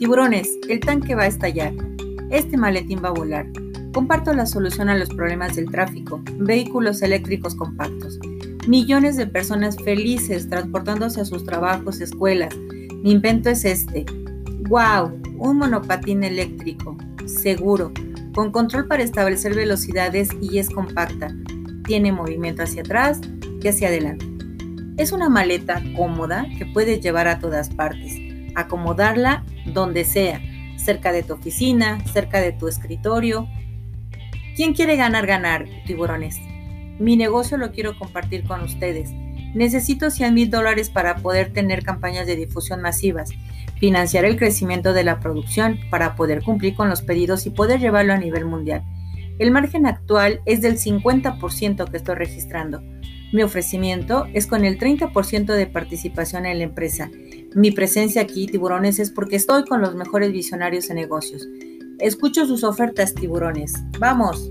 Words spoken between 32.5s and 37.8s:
tu escritorio. ¿Quién quiere ganar, ganar, tiburones? Mi negocio lo